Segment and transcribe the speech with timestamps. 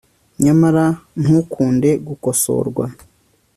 [0.43, 0.83] nyamara
[1.21, 2.85] ntukunde gukosorwa